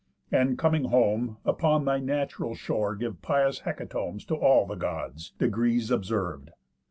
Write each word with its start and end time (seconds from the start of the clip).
And, 0.31 0.57
coming 0.57 0.85
home, 0.85 1.37
upon 1.45 1.85
thy 1.85 1.99
natural 1.99 2.55
shore, 2.55 2.95
Give 2.95 3.21
pious 3.21 3.59
hecatombs 3.59 4.25
to 4.29 4.35
all 4.35 4.65
the 4.65 4.73
Gods, 4.73 5.33
Degrees 5.37 5.91
observ'd. 5.91 6.49